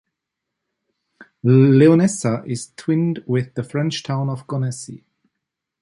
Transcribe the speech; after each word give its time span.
Leonessa 1.43 2.43
is 2.47 2.71
twinned 2.75 3.23
with 3.27 3.53
the 3.53 3.61
French 3.63 4.01
town 4.01 4.29
of 4.31 4.47
Gonesse. 4.47 5.03